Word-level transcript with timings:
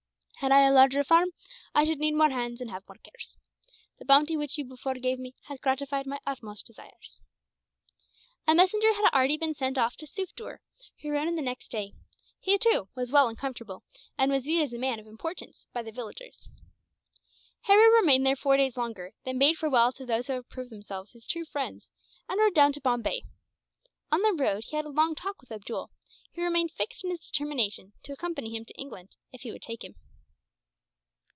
Had 0.41 0.51
I 0.51 0.61
a 0.63 0.71
larger 0.73 1.03
farm, 1.03 1.33
I 1.75 1.83
should 1.83 1.99
need 1.99 2.13
more 2.15 2.31
hands 2.31 2.61
and 2.61 2.71
have 2.71 2.81
more 2.89 2.95
cares. 2.95 3.37
The 3.99 4.05
bounty 4.05 4.35
which 4.35 4.57
you 4.57 4.65
before 4.65 4.95
gave 4.95 5.19
me 5.19 5.35
has 5.43 5.59
gratified 5.59 6.07
my 6.07 6.19
utmost 6.25 6.65
desires." 6.65 7.21
A 8.47 8.55
messenger 8.55 8.91
had 8.95 9.07
already 9.13 9.37
been 9.37 9.53
sent 9.53 9.77
off 9.77 9.95
to 9.97 10.07
Sufder, 10.07 10.57
who 11.03 11.11
rode 11.11 11.27
in 11.27 11.35
the 11.35 11.43
next 11.43 11.69
day. 11.69 11.93
He, 12.39 12.57
too, 12.57 12.89
was 12.95 13.11
well 13.11 13.27
and 13.27 13.37
comfortable, 13.37 13.83
and 14.17 14.31
was 14.31 14.45
viewed 14.45 14.63
as 14.63 14.73
a 14.73 14.79
man 14.79 14.99
of 14.99 15.05
importance 15.05 15.67
by 15.73 15.83
the 15.83 15.91
villagers. 15.91 16.49
Harry 17.65 17.93
remained 17.93 18.25
there 18.25 18.35
four 18.35 18.57
days 18.57 18.75
longer, 18.75 19.13
then 19.23 19.37
bade 19.37 19.59
farewell 19.59 19.91
to 19.91 20.07
those 20.07 20.25
who 20.25 20.33
had 20.33 20.49
proved 20.49 20.71
themselves 20.71 21.11
his 21.11 21.27
true 21.27 21.45
friends, 21.45 21.91
and 22.27 22.39
rode 22.39 22.55
down 22.55 22.73
to 22.73 22.81
Bombay. 22.81 23.25
On 24.11 24.23
the 24.23 24.33
road 24.33 24.63
he 24.65 24.75
had 24.75 24.85
a 24.85 24.89
long 24.89 25.13
talk 25.13 25.39
with 25.39 25.51
Abdool, 25.51 25.91
who 26.33 26.41
remained 26.41 26.71
fixed 26.71 27.03
in 27.03 27.11
his 27.11 27.27
determination 27.27 27.93
to 28.01 28.11
accompany 28.13 28.49
him 28.49 28.65
to 28.65 28.73
England, 28.73 29.15
if 29.31 29.41
he 29.41 29.51
would 29.51 29.61
take 29.61 29.83
him. 29.83 29.93